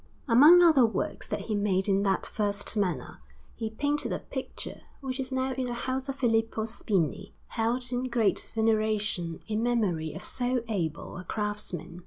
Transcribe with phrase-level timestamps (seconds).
[0.27, 3.19] Among other works that he made in that first manner,
[3.55, 8.05] he painted a picture which is now in the house of Filippo Spini, held in
[8.05, 11.99] great veneration in memory of so able a craftsman.